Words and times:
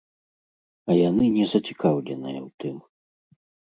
А 0.89 0.95
яны 1.09 1.25
не 1.37 1.45
зацікаўленыя 1.53 2.39
ў 2.41 2.49
тым. 2.65 2.75